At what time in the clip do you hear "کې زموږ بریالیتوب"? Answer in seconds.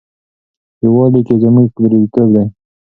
1.27-2.27